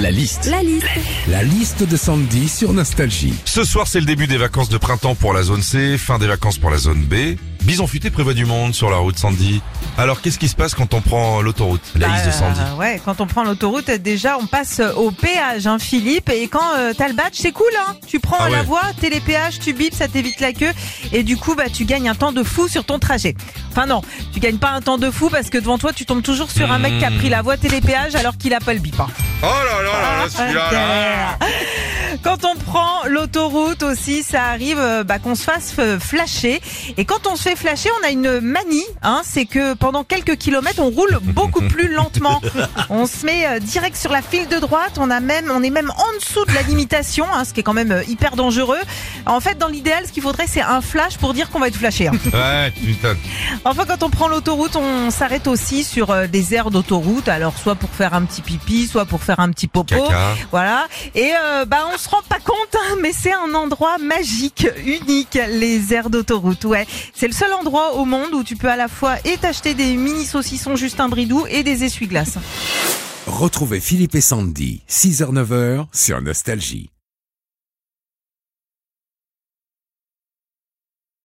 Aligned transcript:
La 0.00 0.10
liste. 0.10 0.46
La 0.46 0.62
liste. 0.62 0.86
La 1.28 1.42
liste 1.42 1.82
de 1.86 1.96
Sandy 1.96 2.48
sur 2.48 2.72
Nostalgie. 2.72 3.34
Ce 3.44 3.64
soir, 3.64 3.86
c'est 3.86 4.00
le 4.00 4.06
début 4.06 4.26
des 4.26 4.38
vacances 4.38 4.70
de 4.70 4.78
printemps 4.78 5.14
pour 5.14 5.34
la 5.34 5.42
zone 5.42 5.62
C, 5.62 5.98
fin 5.98 6.18
des 6.18 6.26
vacances 6.26 6.56
pour 6.56 6.70
la 6.70 6.78
zone 6.78 7.02
B. 7.02 7.36
Bison 7.62 7.86
futé 7.86 8.08
prévoit 8.10 8.32
du 8.32 8.46
monde 8.46 8.74
sur 8.74 8.88
la 8.90 8.96
route 8.96 9.18
Sandy. 9.18 9.60
Alors, 9.98 10.22
qu'est-ce 10.22 10.38
qui 10.38 10.48
se 10.48 10.56
passe 10.56 10.74
quand 10.74 10.94
on 10.94 11.02
prend 11.02 11.42
l'autoroute 11.42 11.82
La 11.96 12.08
liste 12.08 12.24
de 12.26 12.30
Sandy? 12.30 12.58
Euh, 12.60 12.76
ouais, 12.76 13.02
quand 13.04 13.20
on 13.20 13.26
prend 13.26 13.44
l'autoroute, 13.44 13.90
déjà 13.90 14.38
on 14.38 14.46
passe 14.46 14.80
au 14.96 15.10
péage, 15.10 15.66
hein, 15.66 15.78
Philippe. 15.78 16.30
Et 16.30 16.48
quand 16.48 16.74
euh, 16.78 16.94
t'as 16.96 17.08
le 17.08 17.14
badge, 17.14 17.34
c'est 17.34 17.52
cool, 17.52 17.66
hein. 17.86 17.94
Tu 18.06 18.18
prends 18.20 18.36
Ah 18.40 18.48
la 18.48 18.60
ouais. 18.60 18.64
voie, 18.64 18.82
télépéage, 18.98 19.58
tu 19.60 19.74
bipes, 19.74 19.94
ça 19.94 20.08
t'évite 20.08 20.40
la 20.40 20.54
queue. 20.54 20.72
Et 21.12 21.22
du 21.22 21.36
coup, 21.36 21.54
bah 21.54 21.68
tu 21.70 21.84
gagnes 21.84 22.08
un 22.08 22.14
temps 22.14 22.32
de 22.32 22.42
fou 22.42 22.66
sur 22.68 22.84
ton 22.84 22.98
trajet. 22.98 23.34
Enfin 23.70 23.84
non, 23.84 24.00
tu 24.32 24.40
gagnes 24.40 24.56
pas 24.58 24.70
un 24.70 24.80
temps 24.80 24.96
de 24.98 25.10
fou 25.10 25.28
parce 25.28 25.50
que 25.50 25.58
devant 25.58 25.76
toi, 25.76 25.92
tu 25.92 26.06
tombes 26.06 26.22
toujours 26.22 26.50
sur 26.50 26.72
un 26.72 26.78
mec 26.78 26.98
qui 26.98 27.04
a 27.04 27.10
pris 27.10 27.28
la 27.28 27.42
voie 27.42 27.58
télépéage 27.58 28.14
alors 28.14 28.38
qu'il 28.38 28.54
a 28.54 28.60
pas 28.60 28.72
le 28.72 28.80
bip. 28.80 28.98
hein. 28.98 29.06
Oh 29.42 29.46
là 29.46 29.82
là 29.82 29.92
là 30.02 30.16
là, 30.18 30.28
celui-là 30.28 30.70
là. 30.72 31.38
Quand 32.22 32.44
on 32.44 32.54
prend 32.54 33.04
l'autoroute 33.08 33.82
aussi, 33.82 34.22
ça 34.22 34.44
arrive 34.44 34.78
euh, 34.78 35.04
bah, 35.04 35.18
qu'on 35.18 35.34
se 35.34 35.42
fasse 35.42 35.74
euh, 35.78 35.98
flasher. 35.98 36.60
Et 36.98 37.04
quand 37.06 37.26
on 37.26 37.34
se 37.34 37.42
fait 37.44 37.56
flasher, 37.56 37.88
on 38.02 38.06
a 38.06 38.10
une 38.10 38.40
manie, 38.40 38.84
hein, 39.02 39.22
c'est 39.24 39.46
que 39.46 39.72
pendant 39.74 40.04
quelques 40.04 40.36
kilomètres, 40.36 40.80
on 40.80 40.90
roule 40.90 41.18
beaucoup 41.22 41.62
plus 41.62 41.88
lentement. 41.92 42.40
On 42.90 43.06
se 43.06 43.24
met 43.24 43.46
euh, 43.46 43.58
direct 43.58 43.96
sur 43.96 44.10
la 44.12 44.20
file 44.20 44.48
de 44.48 44.58
droite. 44.58 44.98
On 44.98 45.10
a 45.10 45.20
même, 45.20 45.50
on 45.54 45.62
est 45.62 45.70
même 45.70 45.90
en 45.96 46.18
dessous 46.18 46.44
de 46.44 46.52
la 46.52 46.62
limitation, 46.62 47.24
hein, 47.32 47.44
ce 47.44 47.52
qui 47.54 47.60
est 47.60 47.62
quand 47.62 47.72
même 47.72 48.02
hyper 48.08 48.36
dangereux. 48.36 48.80
En 49.26 49.40
fait, 49.40 49.56
dans 49.58 49.68
l'idéal, 49.68 50.04
ce 50.06 50.12
qu'il 50.12 50.22
faudrait, 50.22 50.46
c'est 50.46 50.60
un 50.60 50.80
flash 50.80 51.16
pour 51.18 51.32
dire 51.34 51.50
qu'on 51.50 51.58
va 51.60 51.68
être 51.68 51.76
flashé. 51.76 52.08
hein. 52.08 52.12
Ouais, 52.32 52.70
putain. 52.72 53.16
Enfin, 53.64 53.84
quand 53.86 54.02
on 54.02 54.10
prend 54.10 54.28
l'autoroute, 54.28 54.76
on 54.76 55.10
s'arrête 55.10 55.46
aussi 55.46 55.84
sur 55.84 56.28
des 56.28 56.54
aires 56.54 56.70
d'autoroute. 56.70 57.28
Alors, 57.28 57.54
soit 57.58 57.74
pour 57.76 57.90
faire 57.90 58.14
un 58.14 58.22
petit 58.24 58.42
pipi, 58.42 58.86
soit 58.86 59.04
pour 59.04 59.22
faire 59.22 59.40
un 59.40 59.50
petit 59.50 59.68
popo. 59.68 59.94
Caca. 59.94 60.34
Voilà. 60.50 60.86
Et 61.14 61.30
euh, 61.34 61.64
bah, 61.64 61.86
on 61.94 61.98
pas 62.28 62.38
compte, 62.40 62.74
hein, 62.74 62.96
mais 63.00 63.12
c'est 63.12 63.32
un 63.32 63.54
endroit 63.54 63.98
magique, 63.98 64.66
unique, 64.84 65.38
les 65.48 65.94
aires 65.94 66.10
d'autoroute. 66.10 66.64
Ouais, 66.64 66.86
c'est 67.14 67.26
le 67.26 67.32
seul 67.32 67.52
endroit 67.52 67.94
au 67.94 68.04
monde 68.04 68.34
où 68.34 68.44
tu 68.44 68.56
peux 68.56 68.68
à 68.68 68.76
la 68.76 68.88
fois 68.88 69.16
et 69.24 69.36
t'acheter 69.36 69.74
des 69.74 69.96
mini 69.96 70.24
saucissons 70.24 70.76
Justin 70.76 71.08
Bridou 71.08 71.46
et 71.48 71.62
des 71.62 71.84
essuie-glaces. 71.84 72.38
Retrouvez 73.26 73.80
Philippe 73.80 74.14
et 74.14 74.20
Sandy, 74.20 74.82
6h-9h 74.88 75.86
sur 75.92 76.20
Nostalgie. 76.20 76.90